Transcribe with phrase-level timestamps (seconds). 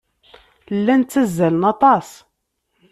[0.77, 2.09] Llan ttazzalen aṭas.